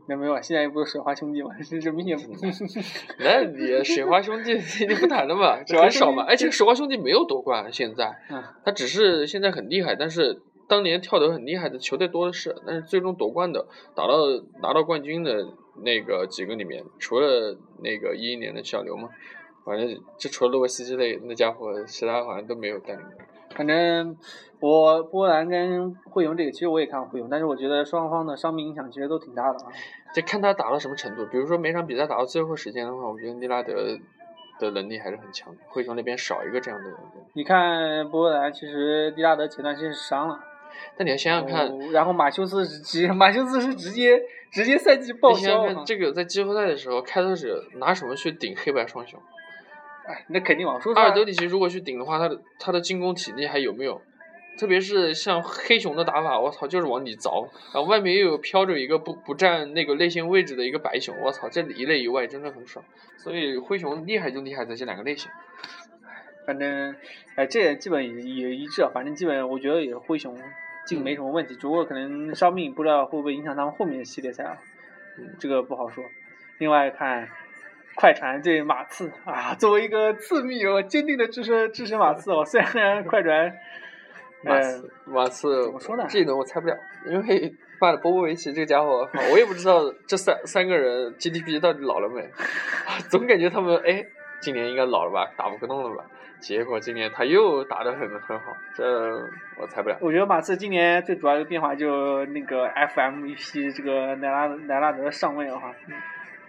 [0.08, 2.34] 那没有啊，现在又不是水花兄弟嘛，这这明显不。
[3.20, 4.54] 那你水花兄弟
[4.88, 8.14] 你不谈了嘛，很少嘛，兄弟而且水花兄弟没有夺冠，现在。
[8.30, 14.18] 嗯，他只是现在很厉害，但是当年跳得很厉害的球队多的是，但是最终夺冠的、打到
[14.62, 15.48] 拿到冠军的
[15.84, 19.10] 那个几个里面，除了那个一一年的小刘嘛，
[19.66, 23.22] 反正就除了洛维斯基那那家伙，其他好像都没有带领过。
[23.56, 24.18] 反正
[24.60, 29.72] 我波兰跟灰熊这个，其实我也看过灰熊，但是我觉得双方的伤病影响其实都挺大的啊。
[30.14, 33.98] 就看他打到什么程度，比如说每场比赛打到最后时间的话，我觉得利拉德
[34.60, 36.98] 的能力还是很强的，灰熊那边少一个这样的人。
[37.34, 40.40] 你看波兰，其实利拉德前段时间是伤了，
[40.98, 49.20] 但你要想想看，哦然后马修斯是直马修斯是直接直接赛季报你想想销这个在季后赛的时候，开拓者拿什么去顶黑白双雄？
[50.08, 54.02] 哎，那肯定往，说实话阿尔，德里奇如果去顶的话，他的他的进攻体力还有没有？
[54.58, 62.86] 特别是像黑熊的打法，我操，就是往里凿，然后外面又有飘着一个不不占那个内线位置的一个白熊，我操，这一内一外真的很爽。
[63.18, 65.30] 所以灰熊厉害就厉害在这两个类型。
[66.48, 66.96] 反正
[67.36, 70.38] 哎，这也基本也也一致啊，反正基本我觉得也是灰熊
[70.86, 74.58] 进没什么问题，只不过可能伤病不知道会不会影响他们后面的系列赛啊，
[75.18, 76.02] 嗯这个不好说。
[76.60, 77.28] 另外看
[77.96, 83.54] 快船对马刺啊，作为一个刺迷，我坚定的支持支持马刺哦，虽然快船。
[84.44, 86.78] 呃马刺，马刺怎么说呢这一轮我猜不了，
[87.08, 92.30] 因为 妈的波波维奇这个家伙，我也不知道这三三个人 GDP 到底老了没，
[93.10, 94.06] 总感觉他们哎，
[94.40, 96.06] 今年应该老了吧，打不动了吧？
[96.40, 98.86] 结果今年他又打得很很好，这
[99.58, 99.98] 我猜不了。
[100.00, 105.74] 我觉得马刺今年最主要一个变化就那个 FMVP 这个莱拉莱拉德上位了哈。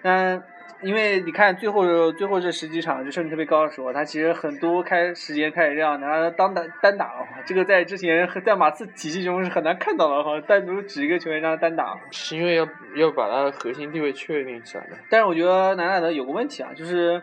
[0.03, 0.43] 但
[0.83, 7.43] 因为你看最后最后这十几场就胜率特别高的时候，他其实很多开时间开始让奈拉德当单单打了哈。
[7.47, 11.99] 这个在之前在马刺体系中是很难看到的哈，单独指一个球员让他单打。
[12.11, 14.97] 是因为要要把他的核心地位确定起来的。
[15.09, 17.23] 但是我觉得南纳德有个问题啊，就是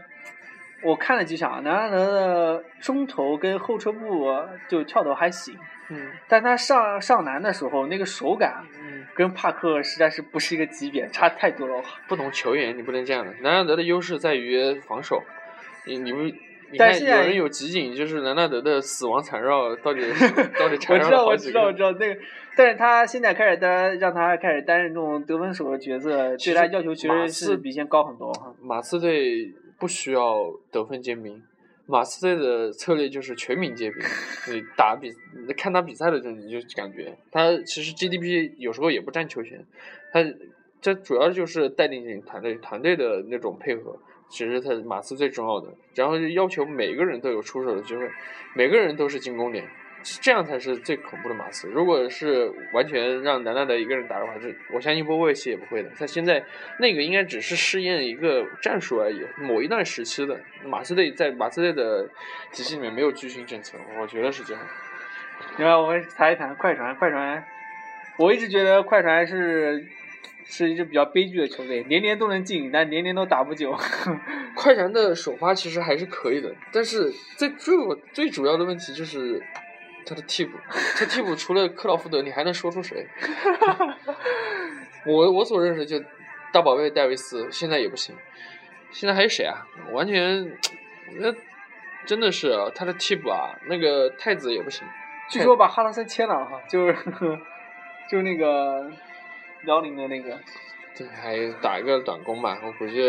[0.82, 4.34] 我看了几场，南纳德的中投跟后撤步
[4.68, 5.56] 就跳投还行，
[5.90, 8.83] 嗯但他上上篮的时候那个手感嗯，
[9.16, 11.84] 跟帕克实在是不是一个级别，差太多了。
[12.08, 13.32] 不同球员你不能这样的。
[13.42, 15.22] 南纳德的优势在于防守，
[15.86, 16.20] 你你不。
[16.72, 20.02] 你看，但是有人有集锦，就是南纳德的死亡缠绕到底
[20.58, 21.66] 到底我缠绕知道，我知道？
[21.66, 22.20] 我知道那个，
[22.58, 28.52] 但是他现在开始担，让他开始担任这种得分手的角色，对他要求其实是比以前高很多哈。
[28.60, 31.44] 马刺队不需要得分兼并，
[31.86, 34.00] 马刺队的策略就是全民皆兵。
[34.50, 35.12] 你打比
[35.58, 39.66] 看他比赛的时候，你就感觉他其实 GDP 有时候也不占球权，
[40.12, 40.24] 他
[40.82, 43.98] 这主要就是带领你团队团队的那种配合，
[44.30, 45.74] 其实他马刺最重要的。
[45.96, 48.10] 然后就要求每个人都有出手的机会，
[48.56, 49.66] 每个人都是进攻点。
[50.04, 51.68] 这样才是最恐怖的马刺。
[51.70, 55.90] 如果是完全让南纳德一个人打的话，这我相信波波维奇也不会的。
[55.98, 56.44] 他现在
[56.80, 62.08] 那个应该只是试验一个战术而已，某一段时期的马刺队在马刺队的
[62.52, 64.62] 体系里面没有巨星政策，我觉得是这样。
[65.58, 67.44] 另外，我们谈一谈快船，快船，
[68.18, 69.86] 我一直觉得快船是
[70.46, 73.76] 是一支比较悲剧的球队，年年都能进，但年年都打不久。
[74.56, 77.76] 快船的首发其实还是可以的，但是最最
[78.12, 79.42] 最主要的问题就是
[80.06, 80.58] 他的替补，
[80.98, 83.08] 他替补除了克劳福德，你还能说出谁？
[85.06, 86.00] 我我所认识就
[86.52, 88.16] 大宝贝戴维斯，现在也不行，
[88.92, 89.66] 现在还有谁啊？
[89.92, 90.58] 完全，
[91.20, 91.34] 那
[92.06, 94.88] 真的是啊他的替补啊，那个太子也不行。
[95.30, 96.94] 据说把哈德森签了哈，就是
[98.10, 98.90] 就是那个
[99.64, 100.40] 辽宁的那个，
[100.96, 103.02] 对，还打一个短工吧，我估计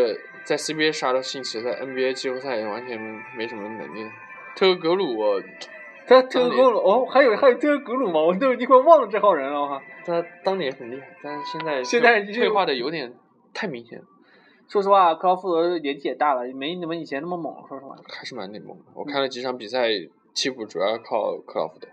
[0.44, 2.98] 在 CBA 杀了兴起，在 NBA 季后赛也完全
[3.36, 4.08] 没什么能力。
[4.56, 5.42] 特格鲁我，
[6.06, 8.20] 他特格鲁哦，还有还有特格鲁吗？
[8.20, 9.82] 我都一会儿忘了这号人了哈。
[10.04, 13.14] 他当年很厉害，但是现在现在退退化的有点
[13.52, 14.04] 太明显了。
[14.68, 17.54] 说实话，克劳福德年纪也大了，也没你们以前那么猛。
[17.68, 18.84] 说实话，还是蛮内猛的。
[18.94, 19.88] 我看了几场比赛，
[20.34, 21.88] 替补主要靠克劳福德，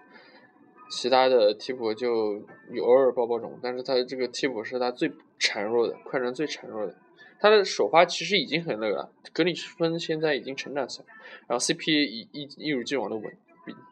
[0.90, 6.96] 其他的替补就有偶尔爆爆种，但是他这个替补是他最孱弱的，快船最孱弱的。
[7.40, 11.06] 他的首发其实已经很那个了，格里芬现在已经成长起来，
[11.48, 13.36] 然后 CP 一一一如既往的稳。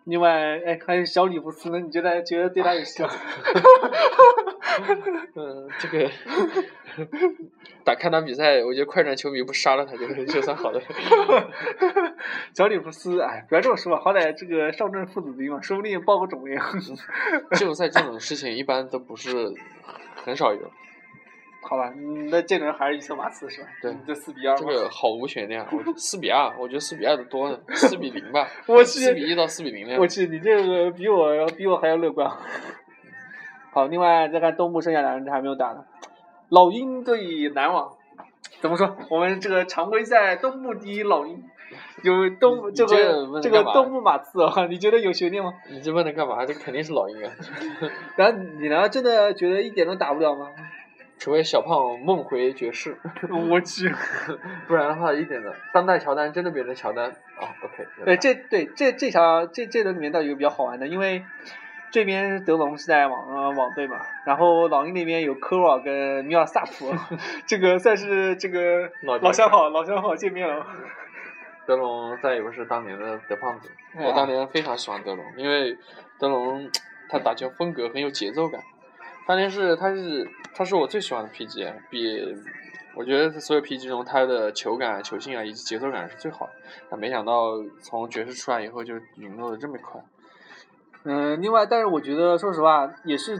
[0.05, 1.79] 另外，哎，还有小里弗斯呢？
[1.79, 3.11] 你觉得觉得对他有希望？
[5.35, 6.09] 嗯，这个
[7.83, 10.81] 打看他比赛，我觉得快船球迷不杀了他就就算好的。
[12.55, 16.57] 小里弗斯，哎，不要这么说吧，好歹这个上阵父子兵嘛，说不定报个种也。
[17.55, 19.53] 季后赛这种事情一般都不是
[20.23, 20.71] 很少有。
[21.61, 21.93] 好吧，
[22.31, 23.67] 那这轮还是预测马刺是吧？
[23.81, 24.55] 对，这四比二。
[24.55, 28.47] 这个好无悬念，我四比二，我觉得四比二的多呢，四比零吧。
[28.65, 32.31] 我去，四比一到四比零我去，你这个比我比我还要乐观。
[33.71, 35.83] 好，另外再看东部剩下两人还没有打呢，
[36.49, 37.91] 老鹰对篮网，
[38.61, 38.97] 怎么说？
[39.09, 41.43] 我们这个常规赛东部第一老鹰，
[42.03, 45.53] 有东这个这个东部马刺啊，你觉得有悬念吗？
[45.69, 46.43] 你这问他干嘛？
[46.47, 47.31] 这肯定是老鹰啊。
[48.17, 48.89] 然后你呢？
[48.89, 50.47] 真的觉得一点都打不了吗？
[51.19, 52.97] 除非小胖梦回爵士，
[53.51, 53.93] 我去，
[54.67, 55.53] 不然的话一点的。
[55.73, 57.85] 当代乔丹真的变成乔丹啊？OK。
[58.05, 61.25] 对，这对这这场这这轮里面倒有比较好玩的，因为
[61.91, 66.93] 这边德隆是在网呃网队嘛，然后老鹰那边有科沃尔跟米尔萨普，
[67.45, 70.65] 这个算是这个老相好老相好见面了。
[71.65, 75.77] 德隆再也不是当年的德胖子，我当年非常喜欢德隆，因为
[76.17, 76.69] 德隆
[77.09, 78.61] 他打球风格很有节奏感。
[79.29, 82.35] 当年是他是他是我最喜欢的 PG，比
[82.95, 86.53] 我觉得所有 PG 中他的球感、球性啊以及节奏感是最好的。
[86.89, 90.01] 但没想到从爵士出来以后就陨落的这么快。
[91.03, 93.39] 嗯，另外，但是我觉得说实话也是，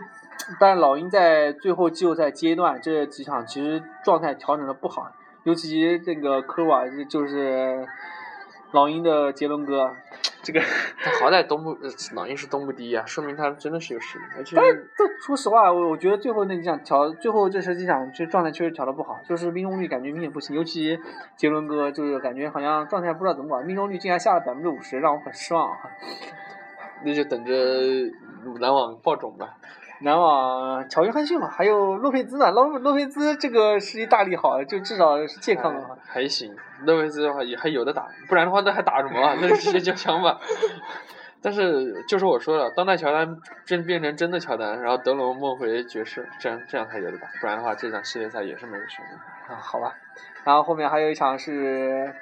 [0.59, 5.11] 但老鹰在最后季后赛阶段这几场其实状态调整的不好，
[5.43, 7.83] 尤其这个科瓦就是
[8.73, 9.95] 老鹰的杰伦哥。
[10.41, 11.77] 这个他好歹东部
[12.15, 14.25] 老鹰是东部第一啊，说明他真的是有实力。
[14.37, 20.55] 而且，但是这说实话，我我觉得最后那几场调，最后这十几场这状态确实调的不好，就是命中率感觉明显不行。
[20.55, 20.97] 尤其
[21.35, 25.75] 杰伦哥，就是感觉好像状态不知道怎么搞，命中率竟然下了百分之五十，让我很失望。
[27.03, 27.53] 那就等着
[28.59, 29.57] 篮网爆种吧。
[30.01, 35.97] 篮网乔约翰逊嘛，还有洛佩兹嘛，洛洛佩兹这个是一大利好，就至少是健康的话。
[36.07, 39.35] 还行，洛佩兹的话也还有的打，不然的话那还打什么啊？
[39.41, 40.39] 那直接交枪吧。
[41.41, 49.17] 但是就是我说了，当代乔丹真变成真的乔丹，然后德隆梦回爵士，这样这样才有的打，不然的话这场系列赛也是没有悬念。
[49.49, 49.93] 啊，好吧。
[50.45, 52.13] 然后后面还有一场是。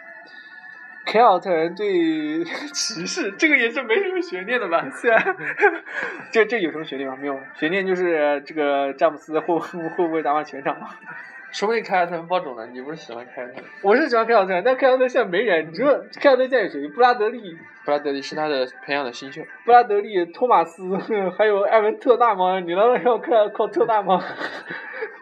[1.09, 2.43] 凯尔特人对
[2.75, 4.85] 骑士，这个也是没什么悬念的吧？
[4.91, 5.35] 虽然
[6.31, 7.17] 这这有什么悬念吗？
[7.19, 10.75] 没有，悬念就是这个詹姆斯会会不会打满全场？
[11.49, 13.63] 说不定凯尔特人爆种了，你不是喜欢凯尔特人？
[13.81, 15.71] 我是喜欢凯尔特人，但凯尔特人现在没人。
[15.71, 16.85] 你说凯尔特人现在有谁？
[16.89, 17.57] 布拉德利。
[17.85, 19.41] 布拉德利是他的培养的新秀。
[19.63, 20.97] 布拉德利、托马斯，
[21.37, 22.59] 还有艾文特纳吗？
[22.59, 24.21] 你难道要靠靠特纳吗？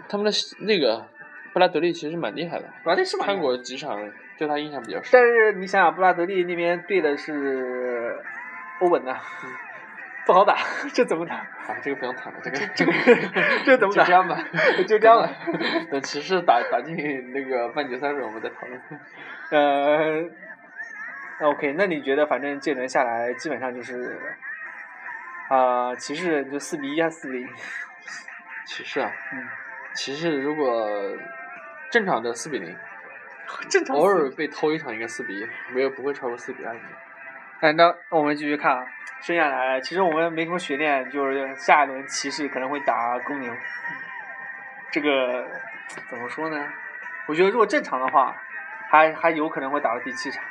[0.09, 1.05] 他们的那个
[1.53, 4.09] 布拉德利其实蛮厉害的，布拉德利是看过几场。
[4.37, 8.21] 对他印象比较深，但是你想想，布拉德利那边对的是
[8.81, 9.17] 欧文呐，
[10.25, 10.57] 不好打，
[10.93, 11.35] 这怎么打？
[11.35, 12.91] 啊，这个不用谈了，这个这个
[13.65, 14.03] 这怎么打？
[14.03, 14.37] 就这样吧，
[14.87, 15.29] 就这样吧。
[15.89, 18.81] 等骑士打打进那个半决赛时，我们再讨论。
[19.51, 20.29] 呃
[21.47, 24.19] ，OK，那你觉得，反正这轮下来，基本上就是
[25.49, 27.47] 啊，骑士就四比一还是四比零？
[28.65, 29.47] 骑士啊，嗯，
[29.93, 30.91] 骑士如果
[31.89, 32.75] 正常的四比零。
[33.69, 33.95] 正常。
[33.95, 36.75] 偶尔被偷一场应该四比一，没有不会超过四比二。
[37.61, 38.85] 哎，那我们继续看啊，
[39.21, 43.53] 剩下来其实我们没什么悬念，就是下一轮骑士可能会打公牛。
[44.91, 45.47] 这个
[46.09, 46.67] 怎么说呢？
[47.27, 48.35] 我觉得如果正常的话，
[48.89, 50.43] 还还有可能会打到第七场，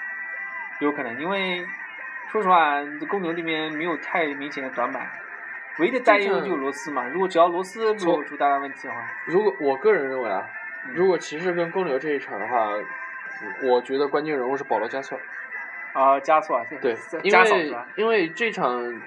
[0.80, 1.66] 有可能，因为
[2.32, 5.08] 说实话，公牛这边没有太明显的短板，
[5.78, 7.06] 唯一的担忧就是罗斯嘛。
[7.08, 10.48] 如果只要罗斯没有出大的问题的话，如果我个人认为啊。
[10.92, 12.70] 如果骑士跟公牛这一场的话，
[13.62, 15.24] 我觉得关键人物是保罗加索尔。
[15.94, 19.00] 啊，加索尔对， 因为因为这场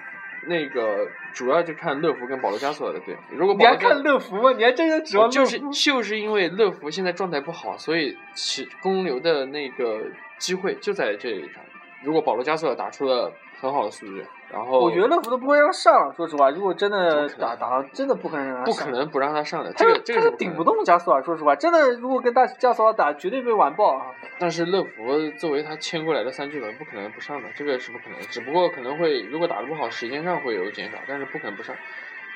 [0.46, 3.16] 那个主要就看乐福跟保罗加索尔的对。
[3.30, 4.52] 如果你还看乐福吗？
[4.56, 10.02] 你还真的指望就是就是因为乐福现在状态不好，所以骑公牛的那个
[10.38, 11.62] 机会就在这一场。
[12.02, 14.24] 如果保罗加索尔打出了很好的数据。
[14.50, 24.06] 然后我觉得乐福都不会让上了，说实话，如果真的打打到真的不可能让他不可能不让他上的，这个这个是顶不动加索尔，说实话，真的如果跟大加索尔打，绝对被完爆啊！
[24.38, 31.76] 但是乐福作为他签过来的三巨头，不可能不上的，这个是不可能，只不过可能会如果打的不好，时间上会有减少，但是不可能不上。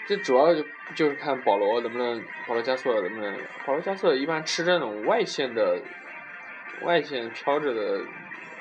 [0.07, 0.62] 这主要就
[0.94, 5.81] 就是看保罗能不能，保罗加索尔能不能，保罗加索尔一般吃这种外线的，
[6.83, 8.01] 外线飘着的，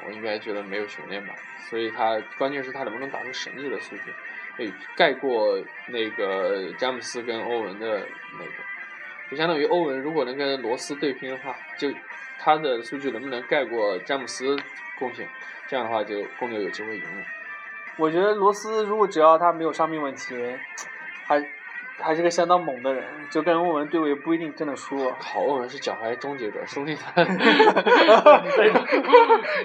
[0.06, 1.34] 我应该觉得没有悬念吧。
[1.70, 4.14] 所以他关键是他能不能打出神级的数据，
[4.58, 8.52] 可以盖过那个詹姆斯跟欧文的那个，
[9.30, 11.90] 就相当于欧文如果能跟罗斯对拼的话，就
[12.40, 14.58] 他的数据能不能盖过詹姆斯
[15.00, 15.28] 贡献，
[15.68, 17.26] 这样的话就公牛有机会赢了。
[17.98, 20.36] 我觉得罗斯如果只要他没有伤病问题，
[21.26, 21.40] 还
[22.02, 24.98] 还是个相当猛的人，就跟欧文对位不一定真的输。
[25.20, 27.24] 好，欧文是脚踝终结者，说不定他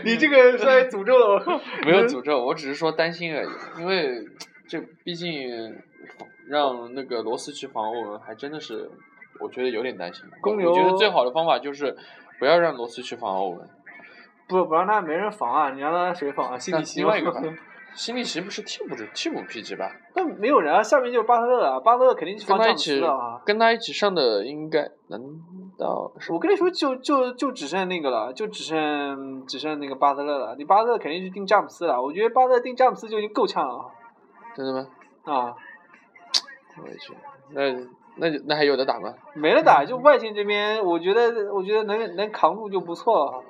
[0.04, 1.60] 你这个是在诅咒了我。
[1.84, 3.48] 没有诅咒，我只是说担心而已。
[3.78, 4.24] 因为
[4.68, 5.48] 这毕竟
[6.48, 8.90] 让那个罗斯去防欧文，还真的是
[9.40, 10.24] 我觉得有点担心。
[10.40, 11.96] 公牛我觉得最好的方法就是
[12.38, 13.68] 不要让罗斯去防欧文。
[14.48, 15.70] 不不让他没人防啊！
[15.70, 16.58] 你让他谁防啊？
[16.58, 17.52] 辛那里奇另外一个吧吗？
[17.96, 19.90] 辛利奇不是替补替补 PG 吧？
[20.14, 23.42] 那没有人啊，下面就是巴特勒啊，巴特勒肯定是防詹姆跟他一起斯的啊。
[23.44, 25.18] 跟他一起上的应该难
[25.78, 30.54] 道是我跟你说，就就就只剩那个了，就只剩只剩那个巴特勒了。
[30.56, 33.90] 你巴特勒肯定是盯詹姆斯了，我觉得巴特勒定詹姆斯就已经够呛了
[34.54, 34.86] 真的吗？
[35.24, 35.54] 啊，
[36.82, 37.14] 我也觉
[37.54, 39.12] 得，那那那还有的打吗？
[39.34, 39.84] 没得打。
[39.84, 43.44] 就外线这边，我觉得我觉得能能扛住就不错了。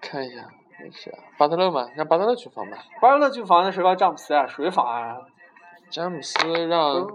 [0.00, 0.48] 看一下，
[0.80, 2.78] 没事啊，巴特勒嘛，让巴特勒去防吧。
[3.00, 4.46] 巴特勒去防的谁防詹姆斯啊？
[4.46, 5.16] 谁防啊？
[5.90, 7.06] 詹姆斯让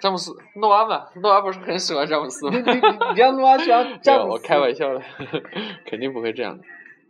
[0.00, 2.56] 詹姆斯诺阿嘛，诺阿不是很喜欢詹姆斯吗？
[2.56, 2.72] 你
[3.14, 4.26] 你让诺阿去让詹姆斯？
[4.26, 5.02] 有，我开玩笑的，
[5.84, 6.64] 肯定不会这样的，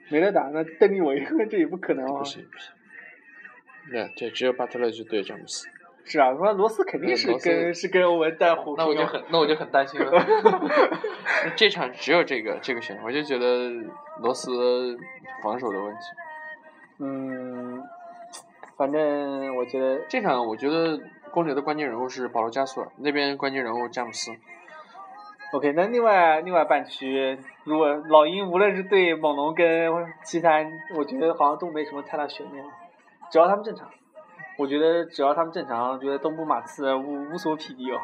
[0.08, 2.24] 没得打，那邓利维这也不可能啊不。
[2.24, 2.72] 行不行。
[3.92, 5.68] 那对，只有巴特勒去对詹姆斯，
[6.10, 10.10] 是啊，说罗斯肯定是跟是跟欧文带火那我就很那我就很担心了。
[11.54, 13.70] 这场只有这个这个选手，我就觉得
[14.18, 14.98] 罗斯
[15.40, 16.00] 防守的问题。
[16.98, 17.80] 嗯，
[18.76, 20.98] 反正我觉得这场我觉得
[21.30, 24.32] 公牛的关键人物是保罗加索尔，那边关键人物詹姆斯。
[25.52, 29.92] OK，那另外另外半区，如果老鹰无论是对猛龙跟
[30.24, 32.64] 奇才，我觉得好像都没什么太大悬念，
[33.30, 33.88] 只要他们正常，
[34.60, 37.98] 我觉得只要他们正常，觉得东部马刺无无所匹敌哦。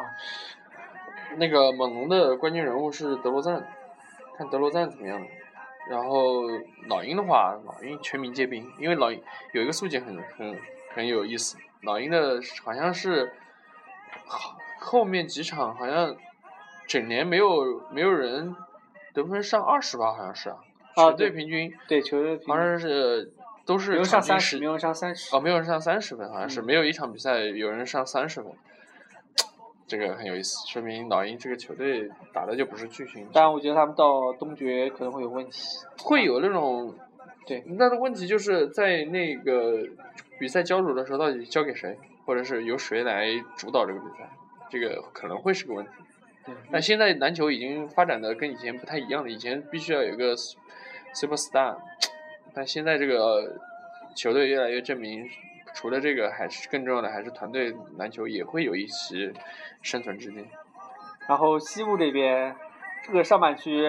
[1.36, 3.62] 那个猛龙的关键人物是德罗赞，
[4.38, 5.22] 看德罗赞怎么样。
[5.90, 6.44] 然后
[6.88, 10.58] 老鹰的话，老鹰全民皆兵，因为老鹰有一个数据很很
[10.94, 13.34] 很有意思，老鹰的好像是
[14.26, 16.16] 后后面几场好像
[16.86, 18.56] 整年没有没有人
[19.12, 20.56] 得分上二十吧，好像是啊，
[20.94, 23.30] 啊对平均对，球队好像是
[23.66, 25.34] 都是没有上三十，没有上三十。
[25.36, 28.50] 哦，没有人上三十分，好像是、嗯没有一场比赛有人上三十分，
[29.86, 35.60] 这个很有意思，说明老鹰这个球队打的就不是巨星，但我觉得他们到东决可能会有问题。
[35.98, 36.94] 会有那种，
[37.46, 39.84] 对，那个问题就是在那个
[40.38, 43.26] 比赛交手的时候，到底交给谁，或者是由谁来
[43.56, 44.30] 主导这个比赛，
[44.70, 45.90] 这个可能会是个问题。
[46.44, 50.36] 对，但现在篮球已经发展的跟以前不太一样了，以前必须要有一个
[51.12, 51.76] super star，
[52.56, 53.52] 但现在这个
[54.14, 55.28] 球队越来越证明，
[55.74, 59.30] 除了这个，还是更重要的还是团队篮球也会有一席
[59.82, 60.42] 生存之地。
[61.28, 62.56] 然后西部这边，
[63.04, 63.84] 这个上半区，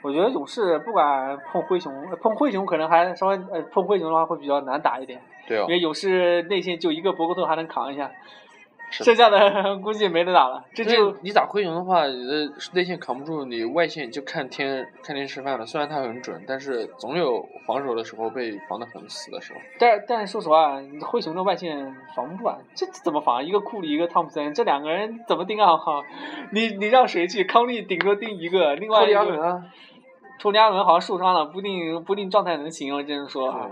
[0.00, 8.10] 我觉得勇士不管碰灰熊，呃碰灰熊可能还稍微呃碰灰熊的话会比较难打一点，对哦因，为勇士内线就一个博格特还能扛一下，
[8.47, 8.47] 是
[8.90, 10.64] 剩下的 估计没得打了。
[10.74, 15.66] 这就你打灰熊的话，你的内线扛不住，你外线就看天看天吃饭了。
[15.66, 19.60] 虽然他很准，但是总有防守的时候被防得很死的时候。
[19.78, 23.44] 但但是说实话，灰熊的外线防不住啊，这怎么防？
[23.44, 25.76] 一个库里，一个汤普森，这两个人怎么盯啊？
[25.78, 26.02] 哈，
[26.52, 27.44] 你你让谁去？
[27.44, 29.62] 康利顶多盯一个，另外一个啊，
[30.38, 33.70] 托尼阿伦好像受伤了，不一定不一定状态能行，我只能说啊。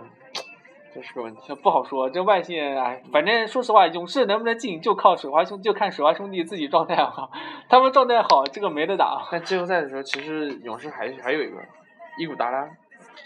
[0.96, 1.54] 这是个问题。
[1.62, 7.30] 不好说，这外线哎，反正说实话，勇士能不能进就靠水花兄，就看水花兄弟自己状态好。
[7.68, 9.28] 他们状态好，这个没得打。
[9.30, 11.58] 但季后赛的时候，其实勇士还还有一个
[12.18, 12.66] 伊古达拉，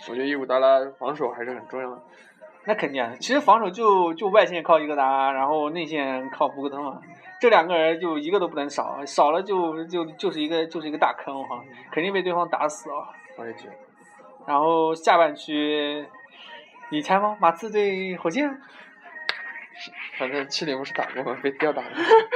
[0.09, 2.03] 我觉得伊古达拉防守还是很重要的。
[2.65, 7.01] 那肯定啊，其实防守就就外线靠伊戈达拉，然后内线靠布格特嘛，
[7.41, 13.09] 这两个人就一个都不能少，少了就就就是一个就是一个大坑哈，肯定被对方打死啊。
[13.39, 13.75] 我也觉得。
[14.47, 16.05] 然后下半区，
[16.91, 17.37] 你猜吗？
[17.41, 18.49] 马刺对火箭？
[20.19, 21.39] 反正去年不是打过吗？
[21.43, 21.89] 被吊打了，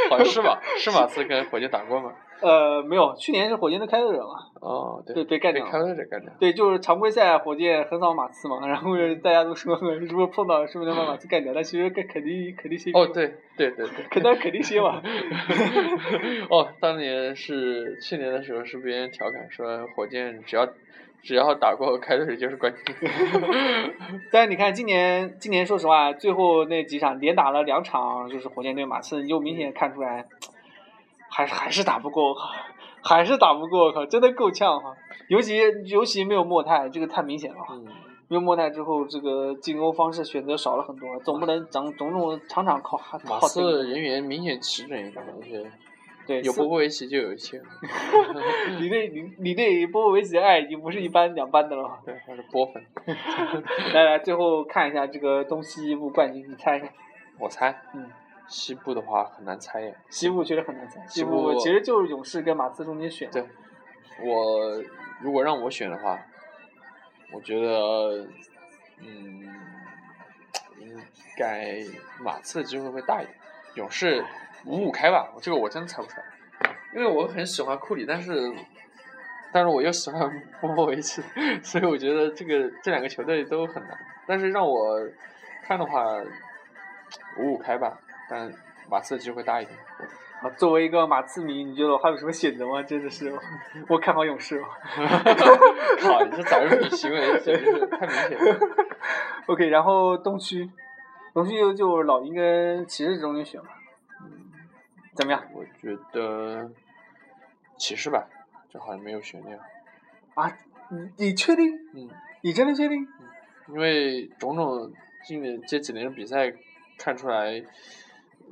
[0.09, 0.59] 好像是吧？
[0.79, 2.13] 是马刺跟火箭打过吗？
[2.41, 6.31] 呃，没有，去年是火箭的开拓者嘛，哦，对，被被干掉了开拓者干掉。
[6.39, 8.93] 对，就是常规赛火箭横扫马刺嘛，然后
[9.23, 11.53] 大家都说如果碰到是不是能把马刺干掉？
[11.55, 14.05] 但其实肯肯定肯定先哦，对对对对。
[14.11, 15.01] 肯定肯定先嘛。
[16.51, 20.67] 哦，当年是去年的时候，是别人调侃说火箭只要
[21.25, 22.95] 只要打过开拓者就是冠军。
[24.31, 30.27] 但是你看今年，今年说实话，最后那几场连打了两场，就是火箭队马刺，你就明显看出来，
[31.31, 32.37] 还是还是打不过，
[33.03, 34.95] 还是打不过，靠，真的够呛哈。
[35.29, 37.59] 尤其尤其没有莫泰，这个太明显了。
[37.71, 37.87] 嗯，
[38.29, 45.65] 没有莫泰之后，这个进攻方式选择少了很多，总不能总总总场场靠马靠刺人员明显齐整一点，而且
[46.27, 47.61] 对有波波维奇就有一切。
[48.81, 52.01] 你对你你对波波维奇的爱已经不是一般两般的了。
[52.05, 52.85] 对，他是波粉。
[53.93, 56.89] 来来，最后看一下这个东西部冠军，你猜一下？
[57.39, 58.11] 我猜，嗯，
[58.49, 59.97] 西部的话很难猜耶。
[60.09, 63.31] 西部确实很难猜，西西部其实就是勇士跟马刺中间选。
[63.31, 63.45] 对，
[64.23, 64.83] 我
[65.21, 66.19] 如果让我选的话，
[67.33, 68.27] 我觉得，
[69.01, 69.43] 嗯，
[70.79, 70.97] 应
[71.37, 71.79] 该
[72.21, 73.37] 马刺的机会会大一点，
[73.75, 74.25] 勇士
[74.67, 76.27] 五五开吧，这个我真猜不出来，
[76.95, 78.53] 因为我很喜欢库里，但是，
[79.53, 81.23] 但是我又喜欢波波维奇，
[81.63, 84.99] 所以我觉得这个这两个球队都很难，但是让我
[85.63, 86.17] 看的话，
[87.39, 87.99] 五五开吧，
[88.29, 88.51] 但
[88.91, 89.77] 马刺的机会大一点。
[90.43, 92.83] 啊，作为一个马刺迷，你觉得我还有什么选择吗？
[92.83, 93.33] 真的是，
[93.89, 94.61] 我看好勇士。
[96.03, 98.61] 靠，你这早日比行为简直是太明显了。
[99.47, 100.71] OK，然后东区，
[101.33, 103.69] 东区就就老鹰跟骑士中间选吧。
[105.15, 105.43] 嗯，怎么样？
[105.55, 106.71] 我觉得
[107.79, 108.27] 骑士吧，
[108.69, 109.59] 这好像没有悬念。
[110.35, 110.53] 啊，
[110.89, 111.73] 你你确定？
[111.95, 112.11] 嗯，
[112.43, 113.07] 你真的确定？
[113.69, 114.93] 因为种种
[115.25, 116.53] 近年这几年的比赛
[116.99, 117.63] 看出来，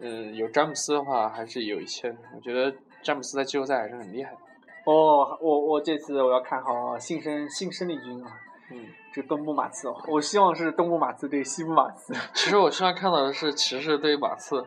[0.01, 2.15] 嗯，有詹姆斯的话还是有一些。
[2.35, 4.39] 我觉得詹姆斯在季后赛还是很厉害的。
[4.85, 8.41] 哦，我我这次我要看好新生新生力军啊，
[8.71, 12.15] 嗯，这东部马刺哦，我希望是东部马刺对西部马刺。
[12.33, 14.65] 其实我希望看到的是骑士对马刺。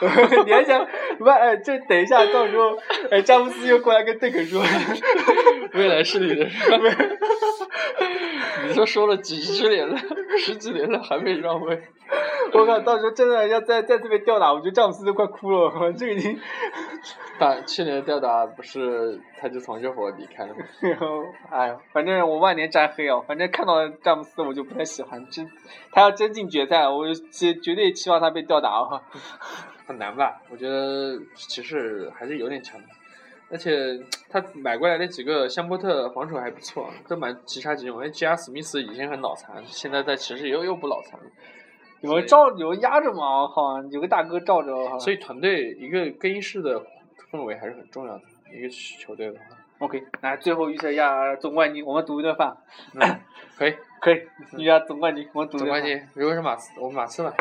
[0.46, 0.86] 你还想
[1.24, 1.30] 不？
[1.30, 2.76] 哎，这等一下，到时候
[3.10, 4.62] 哎，詹姆斯又过来跟邓肯说，
[5.74, 6.46] 未来是你的？
[8.66, 9.96] 你都说了几十年了，
[10.38, 11.80] 十几年了，还没让位。
[12.52, 16.38] 我靠，到时候真的要再再次被吊打，我觉得詹姆斯都快哭了，我这个已经。
[17.38, 20.56] 打去年的吊打不是他就从热火离开了吗？
[21.50, 25.48] 哎呦，反正我万年沾黑哦，反正看到詹姆斯我就不太喜欢，真
[25.92, 29.02] 他要真进决赛，我绝绝对期望他被吊打啊、
[29.88, 30.42] 很难吧？
[30.50, 32.86] 我觉得骑士还是有点强的，
[33.50, 37.98] 而且他买过来那几个香波特防守还不错，都蛮极差极用。
[37.98, 41.26] 哎，吉尔史密斯以前很脑残，现在在骑士又又不脑残了。
[42.02, 46.78] 有人罩有人压着嘛，我靠，有个大哥罩着，所以团队一个更衣室的
[47.30, 48.22] 氛围还是很重要的。
[48.54, 49.40] 一个球队的话，
[49.78, 52.56] OK，来最后预测一下总冠军，我们赌一顿饭，
[52.94, 53.20] 嗯，
[53.58, 53.74] 可以。
[54.00, 54.22] 可以
[54.56, 55.80] 预测总冠军，我们赌一顿饭。
[55.82, 57.32] 总冠军如果是马刺，我们马刺嘛。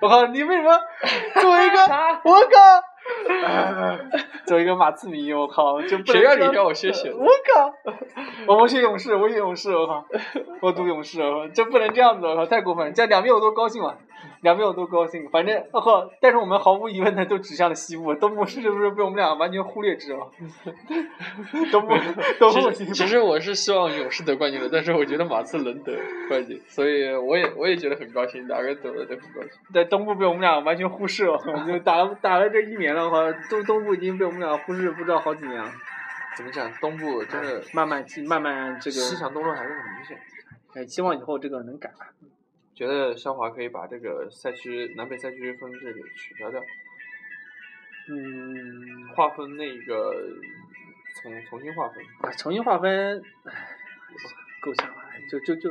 [0.00, 0.70] 我靠，你为什么
[1.40, 1.80] 作为一个
[2.22, 2.60] 我靠，
[4.46, 7.74] 作为一个马刺迷，我靠，就不能谁让你让我薛选的我靠，
[8.46, 10.06] 我我选勇士，我选勇士，我靠，
[10.60, 11.48] 我赌勇士，我靠。
[11.48, 13.98] 这不能这样子，我靠，太过分了，这样两边我都高兴了，
[14.42, 20.30] 两边我都高兴，反正我靠，但是我们毫无疑问的都指向了西部，东部是不是被我们俩完全忽略之了？
[21.72, 21.94] 东部，
[22.38, 25.96] 东部其实其实我是希望勇士得冠军的，但是我觉得马刺能得
[26.28, 29.50] 冠军，所以我也我也觉得很高兴，两个人得了都很高兴。
[29.72, 35.70] 在东部被我们俩完全忽视了，就打了打了这一年的话，东东部已经被我们俩忽视不知道好几年了。
[36.36, 36.70] 怎么讲？
[36.82, 40.18] 东部真的慢慢慢慢这个，西强东弱还是很明显。
[40.74, 41.90] 哎，希望以后这个能改。
[42.76, 46.62] 觉得肖华可以把这个赛区南北赛区分制给取消掉，
[48.10, 50.14] 嗯，划分那个
[51.14, 52.04] 重重新划分。
[52.20, 53.68] 啊，重新划分，唉
[54.60, 55.70] 够呛了，就就就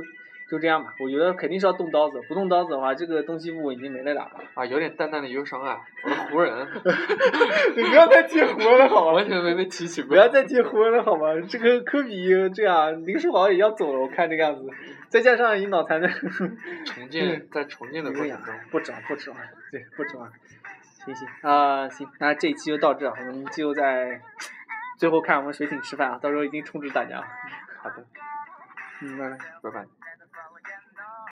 [0.49, 0.93] 就这样吧。
[0.99, 4.31] 我觉得肯定是要动刀子，不动刀子的话，这个东西部已经没了打了。
[4.53, 5.79] 啊，有点淡淡的忧伤啊！
[6.03, 6.67] 我的湖人
[7.75, 9.27] 你不要再提湖人了好吗 完？
[9.27, 10.09] 全没被提起过。
[10.13, 11.27] 不要再提湖人了好吗？
[11.47, 14.69] 这个科比这样，林书豪也要走了，我看这个样子，
[15.09, 16.07] 再加上一脑残的，
[16.85, 19.39] 重建在重建的过程中，不指望不指望，
[19.71, 20.31] 对，不指望。
[21.05, 24.21] 行行啊、行，那这一期就到这，我们就在
[24.97, 27.23] 最后看我们谁请吃饭啊，到时候一定通知大家。
[27.81, 28.05] 好的，
[29.01, 29.37] 嗯，拜拜。
[29.61, 30.04] 拜拜。